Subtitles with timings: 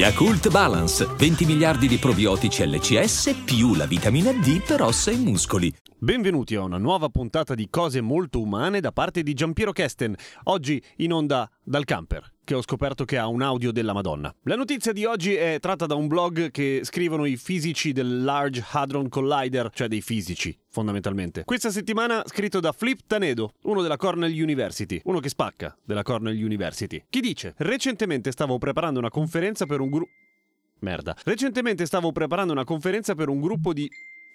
[0.00, 5.70] Yakult Balance, 20 miliardi di probiotici LCS più la vitamina D per ossa e muscoli.
[5.98, 10.14] Benvenuti a una nuova puntata di Cose molto umane da parte di Giampiero Kesten,
[10.44, 14.34] oggi in onda dal camper, che ho scoperto che ha un audio della Madonna.
[14.42, 18.64] La notizia di oggi è tratta da un blog che scrivono i fisici del Large
[18.72, 21.44] Hadron Collider, cioè dei fisici, fondamentalmente.
[21.44, 26.42] Questa settimana scritto da Flip Tanedo, uno della Cornell University, uno che spacca della Cornell
[26.42, 27.04] University.
[27.08, 27.54] Chi dice?
[27.58, 30.10] Recentemente stavo preparando una conferenza per un gruppo...
[30.80, 31.14] Merda.
[31.22, 33.88] Recentemente stavo preparando una conferenza per un gruppo di...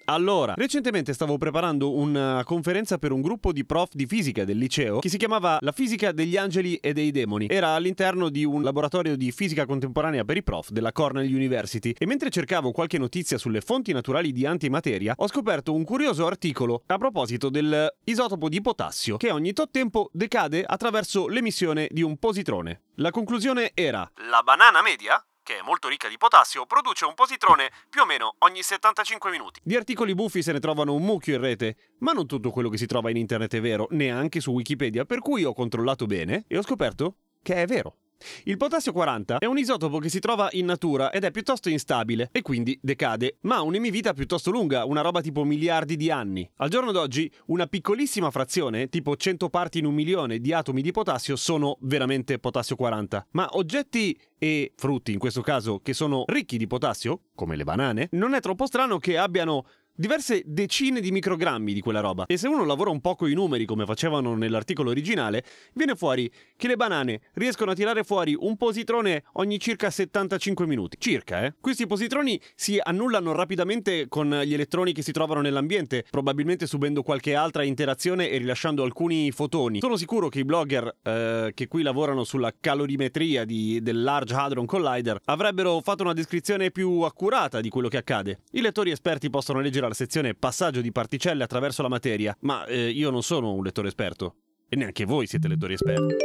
[0.05, 4.99] Allora, recentemente stavo preparando una conferenza per un gruppo di prof di fisica del liceo
[4.99, 7.47] che si chiamava La fisica degli angeli e dei demoni.
[7.49, 12.05] Era all'interno di un laboratorio di fisica contemporanea per i prof della Cornell University e
[12.05, 16.97] mentre cercavo qualche notizia sulle fonti naturali di antimateria ho scoperto un curioso articolo a
[16.97, 22.81] proposito dell'isotopo di potassio che ogni tot tempo decade attraverso l'emissione di un positrone.
[22.95, 27.69] La conclusione era La banana media che è molto ricca di potassio, produce un positrone
[27.87, 29.61] più o meno ogni 75 minuti.
[29.63, 32.77] Di articoli buffi se ne trovano un mucchio in rete, ma non tutto quello che
[32.77, 36.57] si trova in internet è vero, neanche su Wikipedia, per cui ho controllato bene e
[36.57, 37.97] ho scoperto che è vero.
[38.43, 42.29] Il potassio 40 è un isotopo che si trova in natura ed è piuttosto instabile
[42.31, 46.49] e quindi decade, ma ha un'emivita piuttosto lunga, una roba tipo miliardi di anni.
[46.57, 50.91] Al giorno d'oggi una piccolissima frazione, tipo 100 parti in un milione di atomi di
[50.91, 56.57] potassio sono veramente potassio 40, ma oggetti e frutti in questo caso che sono ricchi
[56.57, 59.65] di potassio, come le banane, non è troppo strano che abbiano
[59.95, 62.25] diverse decine di microgrammi di quella roba.
[62.25, 65.43] E se uno lavora un po' con i numeri, come facevano nell'articolo originale,
[65.73, 70.97] viene fuori che le banane riescono a tirare fuori un positrone ogni circa 75 minuti.
[70.99, 71.53] Circa, eh?
[71.59, 77.35] Questi positroni si annullano rapidamente con gli elettroni che si trovano nell'ambiente, probabilmente subendo qualche
[77.35, 79.79] altra interazione e rilasciando alcuni fotoni.
[79.79, 84.65] Sono sicuro che i blogger eh, che qui lavorano sulla calorimetria di, del Large Hadron
[84.65, 88.39] Collider avrebbero fatto una descrizione più accurata di quello che accade.
[88.51, 92.89] I lettori esperti possono leggere alla sezione passaggio di particelle attraverso la materia, ma eh,
[92.89, 94.35] io non sono un lettore esperto.
[94.67, 96.15] E neanche voi siete lettori esperti.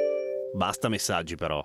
[0.54, 1.64] Basta messaggi però.